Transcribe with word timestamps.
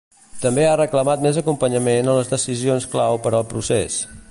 També 0.45 0.63
ha 0.67 0.77
reclamat 0.79 1.25
més 1.25 1.37
acompanyament 1.41 2.09
en 2.13 2.17
les 2.21 2.33
decisions 2.33 2.91
clau 2.95 3.23
per 3.27 3.33
al 3.41 3.49
procés. 3.53 4.03